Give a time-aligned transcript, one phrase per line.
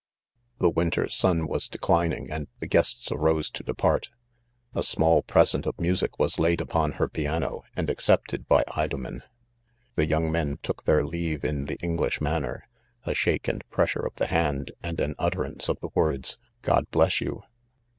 [0.57, 4.09] The winter sun was declining and the guests aro'se' to depart,
[4.73, 6.59] A small present of music was laid!
[6.59, 9.21] upon her piano, and accepted by Idotnen.
[9.93, 12.67] The young men took: t heir leave in the Eng lish manner;
[13.05, 17.21] a shake and pressure of the hand, and an utterance of the words," God bless
[17.21, 17.43] y on